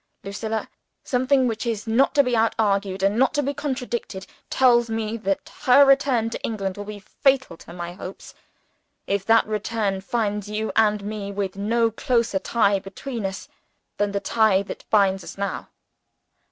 [0.23, 0.67] Lucilla!
[1.03, 5.15] something which is not to be out argued, and not to be contradicted, tells me
[5.15, 8.33] that her return to England will be fatal to my hopes,
[9.05, 13.47] if that return finds you and me with no closer tie between us
[13.97, 15.69] than the tie that binds us now.